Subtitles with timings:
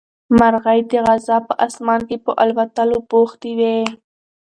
[0.37, 3.77] مرغۍ د غزا په اسمان کې په الوتلو بوختې وې.